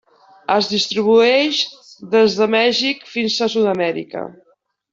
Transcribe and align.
Es 0.53 0.69
distribueix 0.69 1.59
des 2.15 2.39
de 2.39 2.47
Mèxic 2.55 3.07
fins 3.17 3.37
a 3.37 3.51
Sud-amèrica. 3.57 4.27